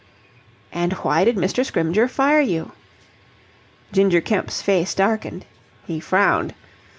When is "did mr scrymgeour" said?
1.25-2.07